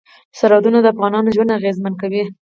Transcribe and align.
سرحدونه 0.39 0.79
د 0.81 0.85
افغانانو 0.93 1.33
ژوند 1.35 1.55
اغېزمن 1.59 1.93
کوي. 2.01 2.23